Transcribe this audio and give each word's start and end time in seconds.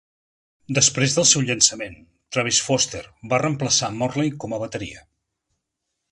Després 0.77 1.15
del 1.17 1.27
seu 1.31 1.43
llançament, 1.49 1.99
Travis 2.35 2.61
Foster 2.69 3.01
va 3.33 3.39
reemplaçar 3.45 3.91
Morley 4.01 4.33
com 4.45 4.55
a 4.55 4.63
bateria. 4.67 5.05